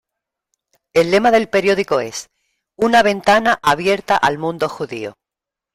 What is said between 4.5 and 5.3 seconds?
judío".